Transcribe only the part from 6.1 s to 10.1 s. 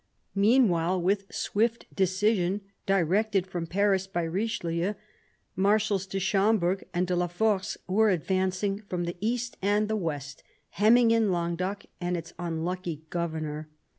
Schomberg and de la Force were advancing from the east and the